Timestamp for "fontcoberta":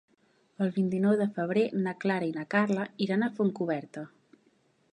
3.37-4.07